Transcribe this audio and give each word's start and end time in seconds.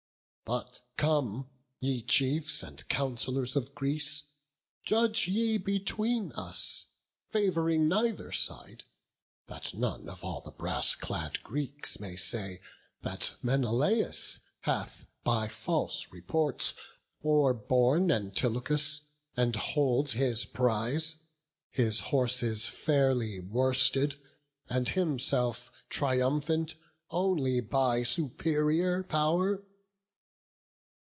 But 0.43 0.81
come, 0.97 1.49
ye 1.79 2.03
chiefs 2.03 2.61
and 2.61 2.85
councillors 2.89 3.55
of 3.55 3.73
Greece, 3.73 4.25
Judge 4.83 5.25
ye 5.29 5.57
between 5.57 6.33
us, 6.33 6.87
fav'ring 7.31 7.87
neither 7.87 8.33
side: 8.33 8.83
That 9.47 9.73
none 9.73 10.09
of 10.09 10.25
all 10.25 10.41
the 10.41 10.51
brass 10.51 10.93
clad 10.93 11.41
Greeks 11.41 12.01
may 12.01 12.17
say 12.17 12.59
That 13.01 13.33
Menelaus 13.41 14.39
hath 14.63 15.07
by 15.23 15.47
false 15.47 16.07
reports 16.11 16.73
O'erborne 17.23 18.11
Antilochus, 18.11 19.03
and 19.37 19.55
holds 19.55 20.11
his 20.11 20.43
prize: 20.45 21.15
His 21.69 22.01
horses 22.01 22.65
fairly 22.65 23.39
worsted, 23.39 24.15
and 24.69 24.89
himself 24.89 25.71
Triumphant 25.87 26.75
only 27.09 27.61
by 27.61 28.03
superior 28.03 29.01
pow'r. 29.03 29.63